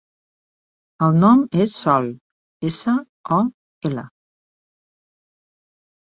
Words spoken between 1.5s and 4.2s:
és Sol: essa, o, ela.